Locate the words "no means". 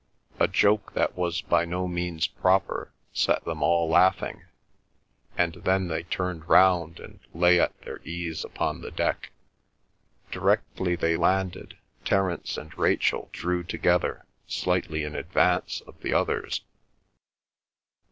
1.63-2.25